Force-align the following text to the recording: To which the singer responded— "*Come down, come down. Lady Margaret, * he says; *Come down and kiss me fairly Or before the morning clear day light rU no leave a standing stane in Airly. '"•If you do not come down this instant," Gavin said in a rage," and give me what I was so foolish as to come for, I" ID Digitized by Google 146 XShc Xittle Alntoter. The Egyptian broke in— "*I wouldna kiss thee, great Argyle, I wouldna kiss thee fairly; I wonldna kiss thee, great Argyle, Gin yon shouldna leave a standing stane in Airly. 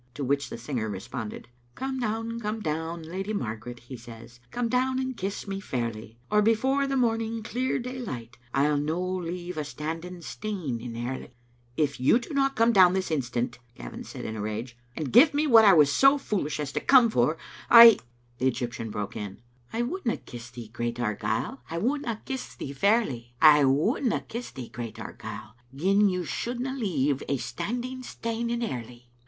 To 0.15 0.23
which 0.23 0.49
the 0.49 0.57
singer 0.57 0.89
responded— 0.89 1.47
"*Come 1.75 1.99
down, 1.99 2.39
come 2.39 2.59
down. 2.59 3.03
Lady 3.03 3.33
Margaret, 3.33 3.79
* 3.79 3.79
he 3.87 3.95
says; 3.95 4.39
*Come 4.49 4.67
down 4.67 4.97
and 4.97 5.15
kiss 5.15 5.47
me 5.47 5.59
fairly 5.59 6.17
Or 6.31 6.41
before 6.41 6.87
the 6.87 6.97
morning 6.97 7.43
clear 7.43 7.77
day 7.77 7.99
light 7.99 8.35
rU 8.57 8.77
no 8.81 8.99
leave 8.99 9.59
a 9.59 9.63
standing 9.63 10.21
stane 10.23 10.81
in 10.81 10.95
Airly. 10.95 11.25
'"•If 11.77 11.99
you 11.99 12.17
do 12.17 12.33
not 12.33 12.55
come 12.55 12.73
down 12.73 12.93
this 12.93 13.11
instant," 13.11 13.59
Gavin 13.75 14.03
said 14.03 14.25
in 14.25 14.35
a 14.35 14.41
rage," 14.41 14.75
and 14.97 15.11
give 15.13 15.35
me 15.35 15.45
what 15.45 15.65
I 15.65 15.73
was 15.73 15.91
so 15.91 16.17
foolish 16.17 16.59
as 16.59 16.71
to 16.71 16.79
come 16.79 17.11
for, 17.11 17.37
I" 17.69 17.81
ID 17.81 17.89
Digitized 17.91 17.99
by 17.99 17.99
Google 17.99 18.09
146 18.09 18.09
XShc 18.09 18.09
Xittle 18.09 18.09
Alntoter. 18.09 18.39
The 18.41 18.47
Egyptian 18.47 18.89
broke 18.89 19.15
in— 19.15 19.41
"*I 19.73 19.81
wouldna 19.83 20.17
kiss 20.17 20.49
thee, 20.49 20.67
great 20.73 20.99
Argyle, 20.99 21.61
I 21.69 21.77
wouldna 21.77 22.21
kiss 22.25 22.55
thee 22.55 22.73
fairly; 22.73 23.35
I 23.39 23.63
wonldna 23.65 24.21
kiss 24.27 24.49
thee, 24.49 24.69
great 24.69 24.99
Argyle, 24.99 25.53
Gin 25.75 26.09
yon 26.09 26.23
shouldna 26.23 26.75
leave 26.75 27.21
a 27.29 27.37
standing 27.37 28.01
stane 28.01 28.49
in 28.49 28.63
Airly. 28.63 29.07